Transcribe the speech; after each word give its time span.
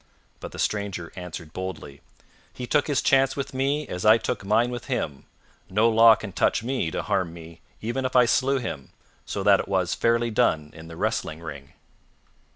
But 0.39 0.51
the 0.51 0.57
stranger 0.57 1.13
answered 1.15 1.53
boldly, 1.53 2.01
"He 2.51 2.65
took 2.65 2.87
his 2.87 3.03
chance 3.03 3.35
with 3.35 3.53
me 3.53 3.87
as 3.87 4.03
I 4.03 4.17
took 4.17 4.43
mine 4.43 4.71
with 4.71 4.85
him. 4.85 5.25
No 5.69 5.87
law 5.89 6.15
can 6.15 6.31
touch 6.31 6.63
me 6.63 6.89
to 6.89 7.03
harm 7.03 7.31
me, 7.35 7.61
even 7.83 8.03
if 8.03 8.15
I 8.15 8.25
slew 8.25 8.57
him, 8.57 8.89
so 9.27 9.43
that 9.43 9.59
it 9.59 9.67
was 9.67 9.93
fairly 9.93 10.31
done 10.31 10.71
in 10.73 10.87
the 10.87 10.97
wrestling 10.97 11.39
ring." 11.41 11.73